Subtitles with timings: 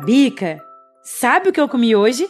[0.00, 0.64] Babica,
[1.02, 2.26] sabe o que eu comi hoje?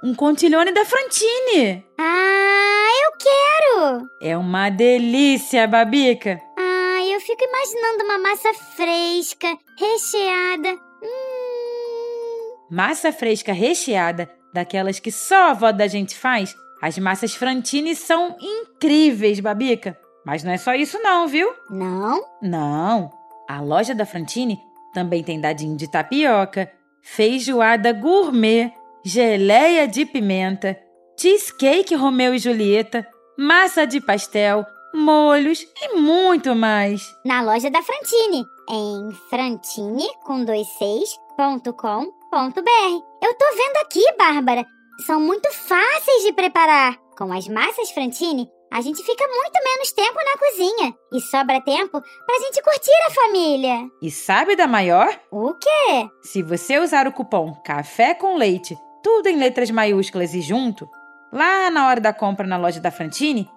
[0.00, 1.84] Um contiglione da Frantini.
[1.98, 4.08] Ah, eu quero!
[4.22, 6.40] É uma delícia, Babica.
[6.56, 10.80] Ah, eu fico imaginando uma massa fresca, recheada.
[11.02, 12.56] Hum.
[12.70, 16.54] Massa fresca recheada, daquelas que só a avó da gente faz.
[16.80, 19.98] As massas Frantini são incríveis, Babica.
[20.24, 21.52] Mas não é só isso não, viu?
[21.68, 22.24] Não?
[22.40, 23.10] Não.
[23.48, 24.60] A loja da Frantini
[24.94, 26.70] também tem dadinho de tapioca,
[27.02, 28.72] feijoada gourmet,
[29.04, 30.78] geleia de pimenta,
[31.18, 33.06] cheesecake Romeu e Julieta,
[33.38, 37.02] massa de pastel, molhos e muito mais.
[37.24, 43.02] Na loja da Frantini, em frantini com dois seis, ponto com, ponto br.
[43.22, 44.66] Eu tô vendo aqui, Bárbara.
[45.06, 46.96] São muito fáceis de preparar.
[47.16, 52.00] Com as massas Frantini, a gente fica muito menos tempo na cozinha e sobra tempo
[52.00, 53.90] pra gente curtir a família.
[54.00, 55.18] E sabe da maior?
[55.30, 56.08] O quê?
[56.22, 60.88] Se você usar o cupom Café com Leite, tudo em letras maiúsculas e junto,
[61.32, 63.50] lá na hora da compra na loja da Frantini,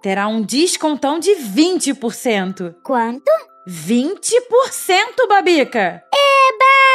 [0.00, 2.76] terá um descontão de 20%.
[2.82, 3.30] Quanto?
[3.68, 6.02] 20%, Babica!
[6.12, 6.89] Eba!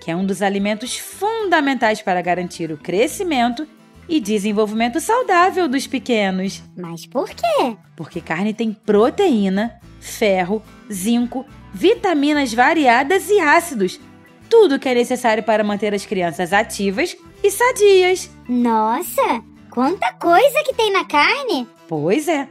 [0.00, 3.66] que é um dos alimentos fundamentais para garantir o crescimento
[4.08, 6.62] e desenvolvimento saudável dos pequenos.
[6.74, 7.76] Mas por quê?
[7.94, 11.44] Porque carne tem proteína, ferro, zinco,
[11.76, 14.00] vitaminas variadas e ácidos.
[14.48, 17.14] Tudo que é necessário para manter as crianças ativas
[17.44, 18.30] e sadias.
[18.48, 21.68] Nossa, quanta coisa que tem na carne!
[21.86, 22.48] Pois é.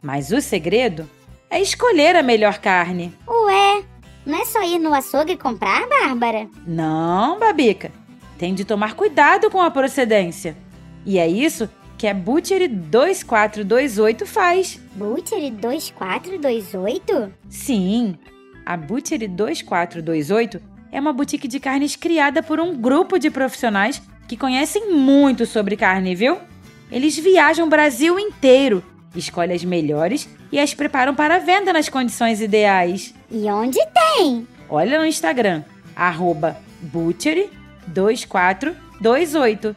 [0.00, 1.08] Mas o segredo
[1.50, 3.12] é escolher a melhor carne.
[3.28, 3.84] Ué,
[4.24, 6.48] não é só ir no açougue e comprar, Bárbara?
[6.66, 7.92] Não, Babica.
[8.38, 10.56] Tem de tomar cuidado com a procedência.
[11.04, 11.68] E é isso
[11.98, 14.80] que a Butchery 2428 faz.
[14.94, 17.34] Butchery 2428?
[17.50, 18.16] Sim,
[18.64, 24.36] a Butchery 2428 é uma boutique de carnes criada por um grupo de profissionais que
[24.36, 26.38] conhecem muito sobre carne, viu?
[26.90, 28.84] Eles viajam o Brasil inteiro,
[29.14, 33.14] escolhem as melhores e as preparam para venda nas condições ideais.
[33.30, 34.46] E onde tem?
[34.68, 35.64] Olha no Instagram,
[35.96, 37.50] arroba Butchery
[37.86, 39.76] 2428.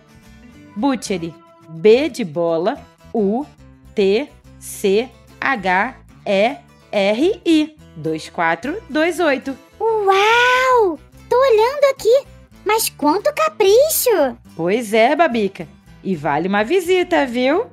[0.75, 1.33] Butchery,
[1.69, 2.77] B de bola,
[3.13, 3.45] U,
[3.93, 4.27] T,
[4.59, 5.09] C,
[5.39, 5.95] H,
[6.25, 6.57] E,
[6.91, 7.74] R, I.
[7.95, 9.57] 2428.
[9.79, 10.99] Uau!
[11.29, 12.23] Tô olhando aqui,
[12.65, 14.37] mas quanto capricho!
[14.55, 15.67] Pois é, Babica.
[16.03, 17.67] E vale uma visita, viu?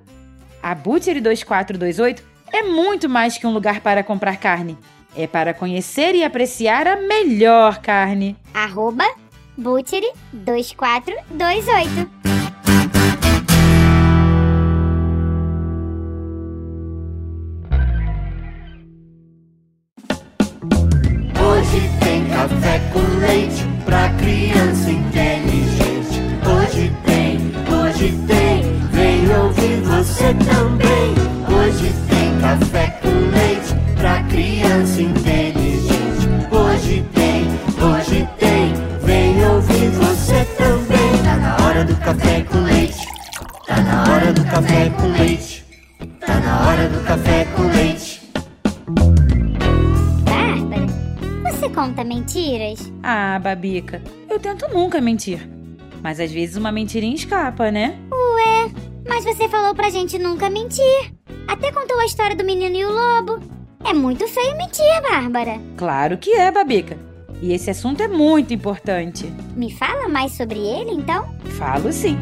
[0.62, 2.22] A Butchery 2428
[2.52, 4.78] é muito mais que um lugar para comprar carne.
[5.16, 8.36] É para conhecer e apreciar a melhor carne.
[8.54, 9.04] Arroba
[9.56, 12.31] Butchery 2428.
[30.32, 31.14] Você também.
[31.48, 36.28] Hoje tem café com leite pra criança inteligente.
[36.50, 37.44] Hoje tem,
[37.82, 41.22] hoje tem, vem ouvir você também.
[41.24, 43.06] Tá na hora do café com leite.
[43.66, 45.64] Tá na hora do café com leite.
[46.20, 48.22] Tá na hora do café com leite.
[50.24, 50.86] Bárbara,
[51.50, 52.92] você conta mentiras?
[53.02, 55.48] Ah, Babica, eu tento nunca mentir.
[56.02, 57.96] Mas às vezes uma mentirinha escapa, né?
[59.06, 61.12] Mas você falou pra gente nunca mentir.
[61.46, 63.40] Até contou a história do menino e o lobo.
[63.84, 65.60] É muito feio mentir, Bárbara.
[65.76, 66.96] Claro que é, Babica.
[67.40, 69.26] E esse assunto é muito importante.
[69.56, 71.26] Me fala mais sobre ele, então?
[71.58, 72.16] Falo sim.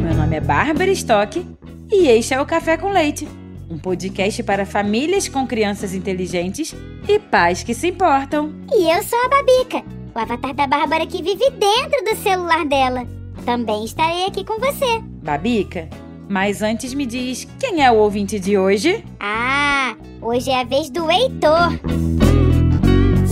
[0.00, 1.44] Meu nome é Bárbara Stock
[1.90, 3.28] e este é o Café com Leite
[3.72, 6.74] um podcast para famílias com crianças inteligentes
[7.08, 8.52] e pais que se importam.
[8.70, 9.82] E eu sou a Babica,
[10.14, 13.21] o avatar da Bárbara que vive dentro do celular dela.
[13.44, 15.00] Também estarei aqui com você.
[15.22, 15.88] Babica,
[16.28, 19.04] mas antes me diz quem é o ouvinte de hoje?
[19.18, 21.78] Ah, hoje é a vez do Heitor.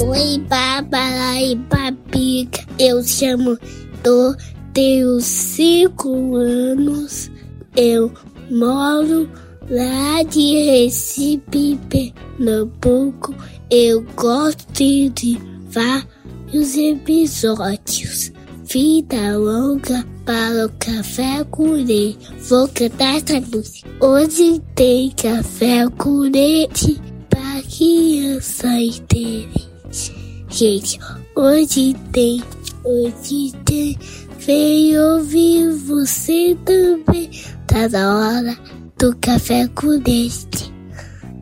[0.08, 2.60] Oi, Bárbara e Babica.
[2.78, 3.56] Eu chamo
[4.02, 4.34] Tô,
[4.72, 7.30] tenho cinco anos.
[7.76, 8.10] Eu
[8.50, 9.28] moro
[9.68, 13.34] lá de Recife, Pernambuco.
[13.70, 15.38] Eu gosto de
[15.70, 18.32] vários episódios.
[18.72, 22.16] Vida longa para o café leite.
[22.48, 23.88] Vou cantar essa música.
[23.98, 30.46] Hoje tem café com leite para criança inteligente.
[30.48, 31.00] Gente,
[31.34, 32.40] hoje tem,
[32.84, 33.98] hoje tem.
[34.38, 37.28] Vem ouvir você também.
[37.66, 38.56] Tá na hora
[38.96, 40.72] do café com leite.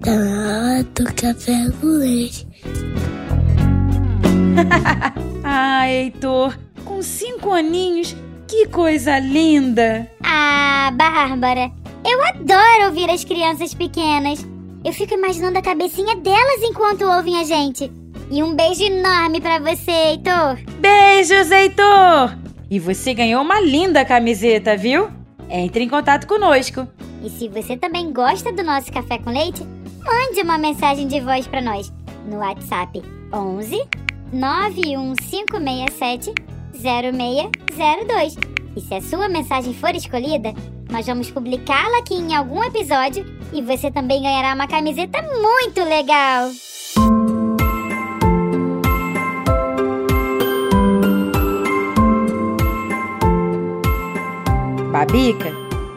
[0.01, 2.49] Tá na hora do café com leite.
[5.45, 6.57] ah, Heitor,
[6.99, 8.17] com cinco aninhos,
[8.49, 10.11] que coisa linda!
[10.21, 11.71] Ah, Bárbara,
[12.05, 14.45] eu adoro ouvir as crianças pequenas.
[14.85, 17.89] Eu fico imaginando a cabecinha delas enquanto ouvem a gente.
[18.33, 20.59] E um beijo enorme para você, Heitor.
[20.81, 22.37] Beijos, Heitor!
[22.69, 25.09] E você ganhou uma linda camiseta, viu?
[25.49, 26.85] Entre em contato conosco.
[27.23, 29.65] E se você também gosta do nosso café com leite,
[30.05, 31.93] mande uma mensagem de voz para nós
[32.29, 33.00] no WhatsApp
[33.33, 33.87] 11
[34.33, 38.37] 91567 0602.
[38.77, 40.55] E se a sua mensagem for escolhida,
[40.91, 46.51] nós vamos publicá-la aqui em algum episódio e você também ganhará uma camiseta muito legal.
[54.91, 55.53] Babica,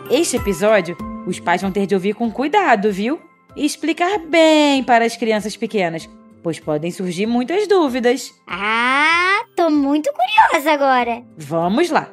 [0.10, 3.20] este episódio os pais vão ter de ouvir com cuidado, viu?
[3.56, 6.10] E explicar bem para as crianças pequenas,
[6.42, 8.34] pois podem surgir muitas dúvidas.
[8.48, 11.24] Ah, tô muito curiosa agora.
[11.38, 12.10] Vamos lá!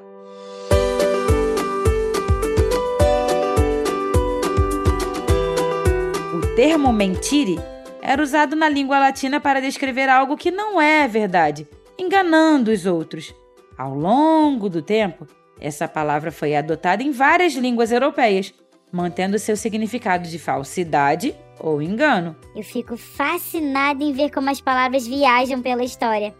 [6.34, 7.58] O termo mentire
[8.02, 13.34] era usado na língua latina para descrever algo que não é verdade, enganando os outros.
[13.76, 15.26] Ao longo do tempo,
[15.60, 18.52] essa palavra foi adotada em várias línguas europeias,
[18.92, 22.36] mantendo seu significado de falsidade ou engano.
[22.54, 26.34] Eu fico fascinada em ver como as palavras viajam pela história.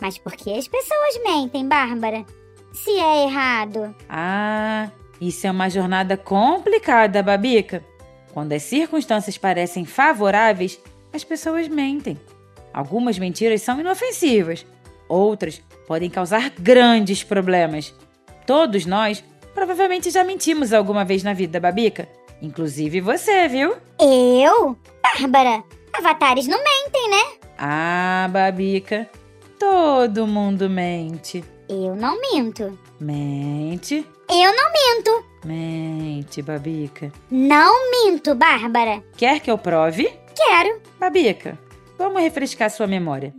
[0.00, 2.24] Mas por que as pessoas mentem, Bárbara?
[2.72, 3.94] Se é errado.
[4.08, 4.90] Ah,
[5.20, 7.84] isso é uma jornada complicada, Babica.
[8.32, 10.78] Quando as circunstâncias parecem favoráveis,
[11.12, 12.18] as pessoas mentem.
[12.72, 14.64] Algumas mentiras são inofensivas,
[15.08, 17.94] outras podem causar grandes problemas.
[18.46, 19.24] Todos nós
[19.58, 22.08] provavelmente já mentimos alguma vez na vida, Babica.
[22.40, 23.74] Inclusive você, viu?
[24.00, 24.76] Eu?
[25.02, 27.32] Bárbara, avatares não mentem, né?
[27.58, 29.10] Ah, Babica,
[29.58, 31.42] todo mundo mente.
[31.68, 32.78] Eu não minto.
[33.00, 35.24] Mente, Eu não minto.
[35.44, 37.10] mente, Babica.
[37.28, 39.02] Não minto, Bárbara.
[39.16, 40.08] Quer que eu prove?
[40.36, 40.80] Quero.
[41.00, 41.58] Babica,
[41.98, 43.34] vamos refrescar sua memória.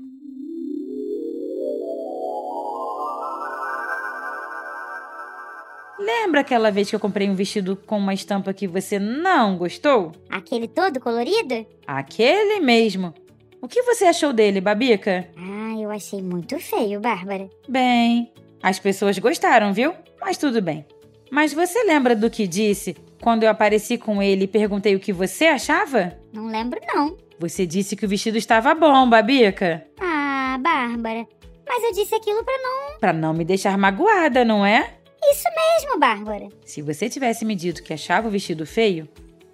[6.30, 10.12] Lembra aquela vez que eu comprei um vestido com uma estampa que você não gostou?
[10.30, 11.66] Aquele todo colorido?
[11.88, 13.16] Aquele mesmo.
[13.60, 15.28] O que você achou dele, Babica?
[15.36, 17.50] Ah, eu achei muito feio, Bárbara.
[17.68, 19.92] Bem, as pessoas gostaram, viu?
[20.22, 20.86] Mas tudo bem.
[21.32, 25.12] Mas você lembra do que disse quando eu apareci com ele e perguntei o que
[25.12, 26.16] você achava?
[26.32, 27.18] Não lembro, não.
[27.40, 29.84] Você disse que o vestido estava bom, Babica.
[30.00, 31.26] Ah, Bárbara.
[31.68, 33.00] Mas eu disse aquilo pra não.
[33.00, 34.99] Pra não me deixar magoada, não é?
[35.32, 36.50] Isso mesmo, Bárbara.
[36.66, 39.08] Se você tivesse me dito que achava o vestido feio,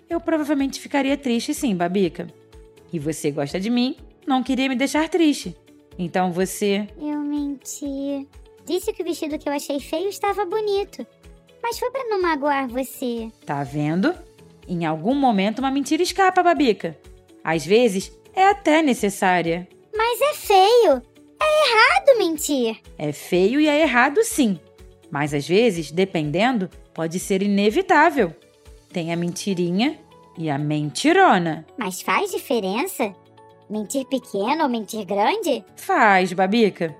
[0.09, 2.27] eu provavelmente ficaria triste sim, Babica.
[2.93, 5.55] E você gosta de mim, não queria me deixar triste.
[5.97, 6.87] Então você.
[6.97, 8.27] Eu menti.
[8.65, 11.05] Disse que o vestido que eu achei feio estava bonito.
[11.61, 13.29] Mas foi pra não magoar você.
[13.45, 14.13] Tá vendo?
[14.67, 16.97] Em algum momento uma mentira escapa, Babica.
[17.43, 19.67] Às vezes é até necessária.
[19.95, 21.01] Mas é feio.
[21.41, 22.79] É errado mentir.
[22.97, 24.59] É feio e é errado sim.
[25.11, 28.33] Mas às vezes, dependendo, pode ser inevitável.
[28.91, 29.99] Tem a mentirinha
[30.37, 31.65] e a mentirona.
[31.77, 33.13] Mas faz diferença?
[33.69, 35.63] Mentir pequeno ou mentir grande?
[35.75, 36.95] Faz, Babica.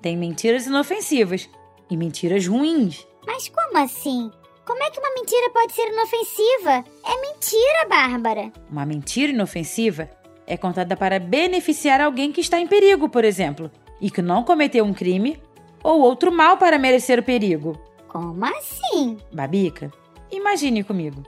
[0.00, 1.48] Tem mentiras inofensivas
[1.88, 3.06] e mentiras ruins.
[3.26, 4.30] Mas como assim?
[4.66, 6.84] Como é que uma mentira pode ser inofensiva?
[7.04, 8.52] É mentira, Bárbara.
[8.70, 10.08] Uma mentira inofensiva
[10.46, 14.84] é contada para beneficiar alguém que está em perigo, por exemplo, e que não cometeu
[14.84, 15.40] um crime
[15.82, 17.78] ou outro mal para merecer o perigo.
[18.08, 19.16] Como assim?
[19.32, 19.90] Babica,
[20.30, 21.22] imagine comigo.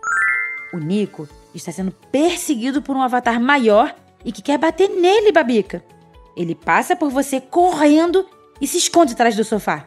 [0.73, 3.95] O Nico está sendo perseguido por um avatar maior
[4.25, 5.85] e que quer bater nele, Babica.
[6.37, 8.27] Ele passa por você correndo
[8.61, 9.87] e se esconde atrás do sofá.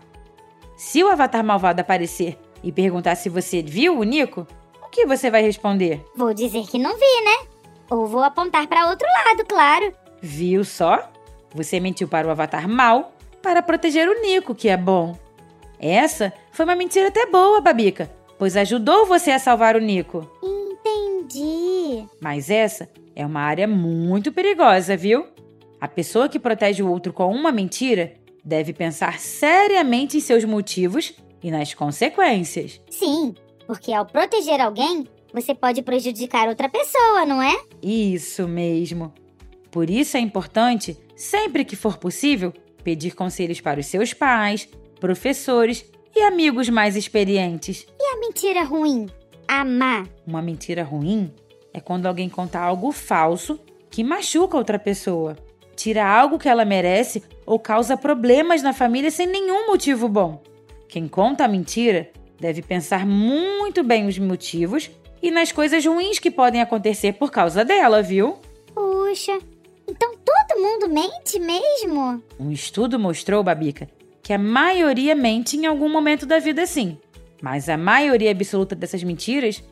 [0.76, 4.48] Se o avatar malvado aparecer e perguntar se você viu o Nico,
[4.82, 6.04] o que você vai responder?
[6.16, 7.48] Vou dizer que não vi, né?
[7.90, 9.94] Ou vou apontar para outro lado, claro.
[10.22, 11.12] Viu só?
[11.54, 15.18] Você mentiu para o avatar mal para proteger o Nico, que é bom.
[15.80, 20.30] Essa foi uma mentira até boa, Babica, pois ajudou você a salvar o Nico.
[20.44, 22.06] Entendi.
[22.22, 25.26] Mas essa é uma área muito perigosa, viu?
[25.80, 28.14] A pessoa que protege o outro com uma mentira
[28.44, 31.14] deve pensar seriamente em seus motivos
[31.44, 32.82] e nas consequências.
[32.90, 33.36] Sim,
[33.68, 37.56] porque ao proteger alguém, você pode prejudicar outra pessoa, não é?
[37.84, 39.14] Isso mesmo.
[39.70, 42.52] Por isso é importante, sempre que for possível,
[42.88, 45.84] pedir conselhos para os seus pais, professores
[46.16, 47.86] e amigos mais experientes.
[48.00, 49.08] E a mentira ruim?
[49.46, 50.08] A má?
[50.26, 51.30] Uma mentira ruim
[51.74, 53.60] é quando alguém conta algo falso
[53.92, 55.36] que machuca outra pessoa,
[55.76, 60.42] tira algo que ela merece ou causa problemas na família sem nenhum motivo bom.
[60.88, 64.90] Quem conta a mentira deve pensar muito bem os motivos
[65.22, 68.38] e nas coisas ruins que podem acontecer por causa dela, viu?
[68.74, 69.38] Puxa,
[69.86, 70.18] então
[70.58, 72.24] todo mundo mente mesmo?
[72.40, 73.88] Um estudo mostrou, Babica,
[74.24, 76.98] que a maioria mente em algum momento da vida sim.
[77.40, 79.64] Mas a maioria absoluta dessas mentiras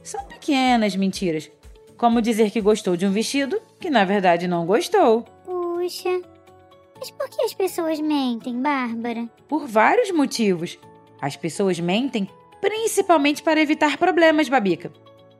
[0.00, 1.50] são pequenas mentiras,
[1.96, 5.24] como dizer que gostou de um vestido que na verdade não gostou.
[5.44, 6.22] Puxa,
[6.96, 9.28] mas por que as pessoas mentem, Bárbara?
[9.48, 10.78] Por vários motivos.
[11.20, 12.28] As pessoas mentem
[12.60, 14.92] principalmente para evitar problemas, Babica.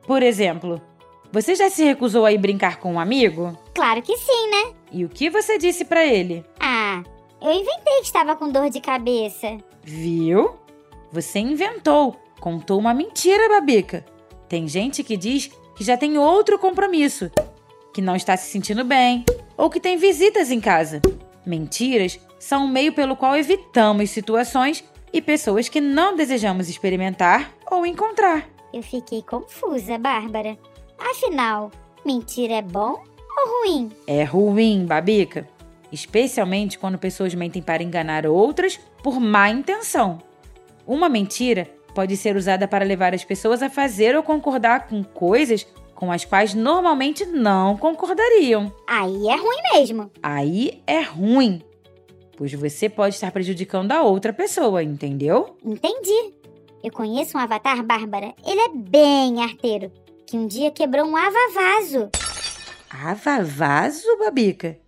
[0.05, 0.81] Por exemplo,
[1.33, 3.57] você já se recusou a ir brincar com um amigo?
[3.73, 4.73] Claro que sim, né?
[4.91, 6.45] E o que você disse para ele?
[6.59, 7.01] Ah,
[7.41, 9.57] eu inventei que estava com dor de cabeça.
[9.81, 10.53] Viu?
[11.11, 14.05] Você inventou, contou uma mentira, Babica.
[14.47, 17.31] Tem gente que diz que já tem outro compromisso,
[17.91, 19.25] que não está se sentindo bem
[19.57, 21.01] ou que tem visitas em casa.
[21.43, 27.87] Mentiras são um meio pelo qual evitamos situações e pessoas que não desejamos experimentar ou
[27.87, 28.47] encontrar.
[28.71, 30.55] Eu fiquei confusa, Bárbara.
[31.09, 31.71] Afinal,
[32.05, 33.03] mentira é bom
[33.37, 33.91] ou ruim?
[34.07, 35.47] É ruim, Babica.
[35.91, 40.19] Especialmente quando pessoas mentem para enganar outras por má intenção.
[40.87, 45.67] Uma mentira pode ser usada para levar as pessoas a fazer ou concordar com coisas
[45.93, 48.73] com as quais normalmente não concordariam.
[48.87, 50.11] Aí é ruim mesmo.
[50.21, 51.61] Aí é ruim,
[52.35, 55.55] pois você pode estar prejudicando a outra pessoa, entendeu?
[55.63, 56.33] Entendi.
[56.83, 58.33] Eu conheço um avatar, Bárbara.
[58.45, 59.89] Ele é bem arteiro.
[60.33, 62.09] Que um dia quebrou um avavaso.
[62.89, 64.79] Avavaso, Babica?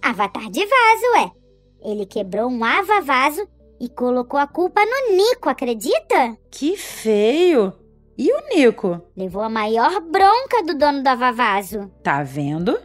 [0.00, 1.90] Avatar de vaso, é.
[1.90, 3.44] Ele quebrou um avavaso
[3.80, 6.38] e colocou a culpa no Nico, acredita?
[6.48, 7.72] Que feio!
[8.16, 9.02] E o Nico?
[9.16, 11.90] Levou a maior bronca do dono do avavaso.
[12.00, 12.78] Tá vendo?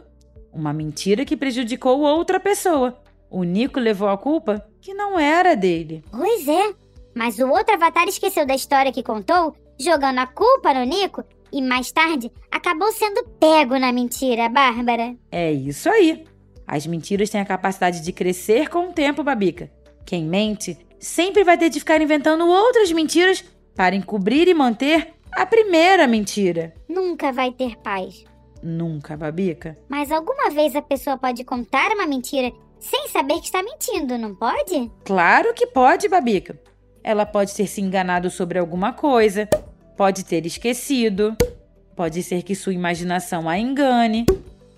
[0.52, 3.00] Uma mentira que prejudicou outra pessoa.
[3.30, 6.02] O Nico levou a culpa que não era dele.
[6.10, 6.74] Pois é.
[7.14, 11.22] Mas o outro avatar esqueceu da história que contou, jogando a culpa no Nico
[11.54, 15.14] e mais tarde acabou sendo pego na mentira, Bárbara.
[15.30, 16.24] É isso aí.
[16.66, 19.70] As mentiras têm a capacidade de crescer com o tempo, Babica.
[20.04, 23.44] Quem mente sempre vai ter de ficar inventando outras mentiras
[23.76, 26.74] para encobrir e manter a primeira mentira.
[26.88, 28.24] Nunca vai ter paz.
[28.60, 29.78] Nunca, Babica.
[29.88, 34.34] Mas alguma vez a pessoa pode contar uma mentira sem saber que está mentindo, não
[34.34, 34.90] pode?
[35.04, 36.58] Claro que pode, Babica.
[37.02, 39.48] Ela pode ter se enganado sobre alguma coisa,
[39.96, 41.36] pode ter esquecido,
[41.96, 44.26] pode ser que sua imaginação a engane,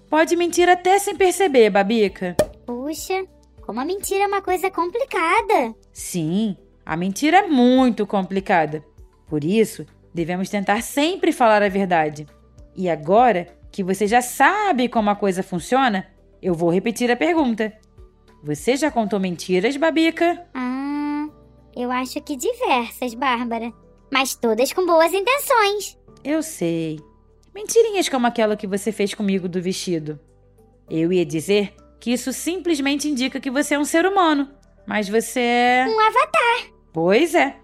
[0.08, 2.36] pode mentir até sem perceber, Babica.
[2.66, 3.24] Puxa,
[3.62, 5.74] como a mentira é uma coisa complicada.
[5.92, 8.84] Sim, a mentira é muito complicada.
[9.28, 12.26] Por isso, devemos tentar sempre falar a verdade.
[12.76, 16.06] E agora que você já sabe como a coisa funciona,
[16.40, 17.72] eu vou repetir a pergunta.
[18.42, 20.46] Você já contou mentiras, Babica?
[20.54, 21.26] Ah,
[21.74, 23.72] eu acho que diversas, Bárbara.
[24.10, 25.98] Mas todas com boas intenções.
[26.22, 27.00] Eu sei.
[27.54, 30.20] Mentirinhas como aquela que você fez comigo do vestido.
[30.88, 34.50] Eu ia dizer que isso simplesmente indica que você é um ser humano,
[34.86, 35.86] mas você é.
[35.88, 36.72] Um avatar.
[36.92, 37.56] Pois é.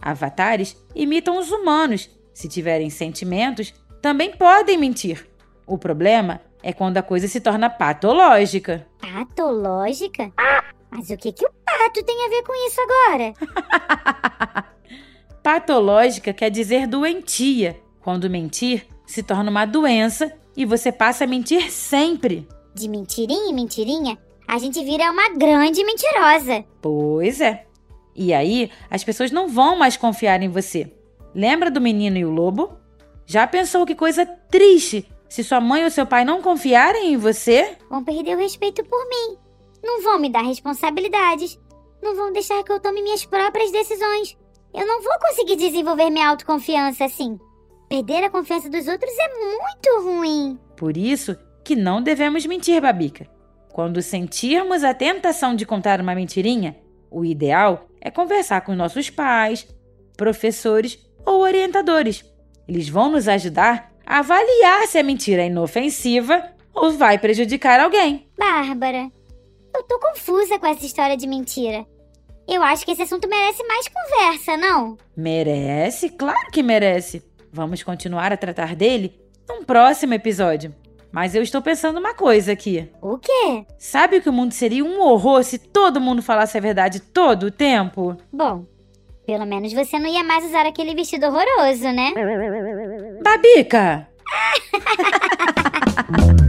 [0.00, 2.08] Avatares imitam os humanos.
[2.32, 5.26] Se tiverem sentimentos, também podem mentir.
[5.66, 8.86] O problema é quando a coisa se torna patológica.
[9.00, 10.32] Patológica?
[10.90, 13.34] Mas o que, que o pato tem a ver com isso agora?
[15.42, 17.80] Patológica quer dizer doentia.
[18.00, 22.46] Quando mentir se torna uma doença e você passa a mentir sempre.
[22.74, 26.64] De mentirinha em mentirinha, a gente vira uma grande mentirosa.
[26.80, 27.66] Pois é.
[28.14, 30.92] E aí, as pessoas não vão mais confiar em você.
[31.34, 32.72] Lembra do menino e o lobo?
[33.26, 37.76] Já pensou que coisa triste se sua mãe ou seu pai não confiarem em você?
[37.90, 39.36] Vão perder o respeito por mim.
[39.82, 41.58] Não vão me dar responsabilidades.
[42.02, 44.36] Não vão deixar que eu tome minhas próprias decisões.
[44.74, 47.38] Eu não vou conseguir desenvolver minha autoconfiança assim.
[47.88, 50.58] Perder a confiança dos outros é muito ruim.
[50.76, 53.26] Por isso que não devemos mentir, Babica.
[53.72, 56.76] Quando sentirmos a tentação de contar uma mentirinha,
[57.10, 59.66] o ideal é conversar com nossos pais,
[60.16, 62.24] professores ou orientadores.
[62.66, 66.42] Eles vão nos ajudar a avaliar se a mentira é inofensiva
[66.74, 68.28] ou vai prejudicar alguém.
[68.38, 69.10] Bárbara,
[69.74, 71.86] eu tô confusa com essa história de mentira.
[72.48, 74.96] Eu acho que esse assunto merece mais conversa, não?
[75.14, 76.08] Merece?
[76.08, 77.22] Claro que merece.
[77.52, 79.14] Vamos continuar a tratar dele
[79.46, 80.74] num próximo episódio.
[81.12, 82.90] Mas eu estou pensando uma coisa aqui.
[83.02, 83.66] O quê?
[83.78, 87.50] Sabe que o mundo seria um horror se todo mundo falasse a verdade todo o
[87.50, 88.16] tempo?
[88.32, 88.64] Bom,
[89.26, 92.14] pelo menos você não ia mais usar aquele vestido horroroso, né?
[93.22, 94.08] Babica!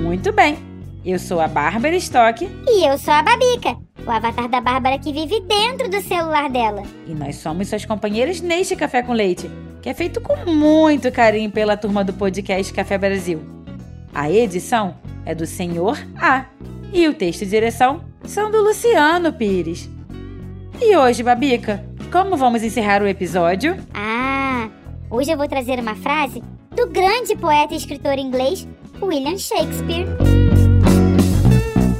[0.04, 0.58] Muito bem.
[1.06, 5.14] Eu sou a Bárbara Stock E eu sou a Babica, o avatar da Bárbara que
[5.14, 6.84] vive dentro do celular dela.
[7.08, 9.50] e nós somos suas companheiras neste Café com Leite,
[9.82, 13.42] que é feito com muito carinho pela turma do podcast Café Brasil.
[14.14, 14.96] A edição
[15.26, 16.46] é do Senhor A
[16.92, 19.90] e o texto e direção são do Luciano Pires.
[20.82, 23.76] E hoje, Babica, como vamos encerrar o episódio?
[23.94, 24.70] Ah,
[25.10, 26.44] hoje eu vou trazer uma frase
[26.76, 28.68] do grande poeta e escritor inglês
[29.02, 30.08] William Shakespeare.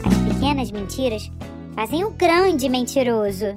[0.06, 1.32] As pequenas mentiras
[1.76, 3.56] fazem o grande mentiroso.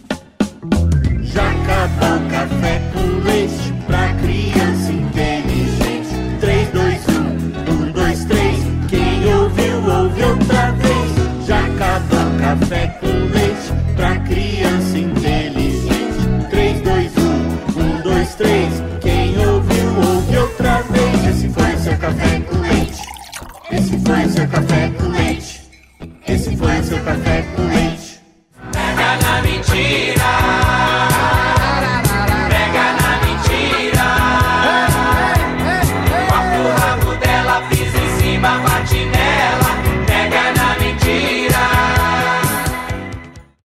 [1.23, 6.39] Já Jacaba, café com leite pra criança inteligente.
[6.41, 8.57] 3, 2, 1, 1, 2, 3.
[8.89, 10.56] Quem ouviu, ouviu também.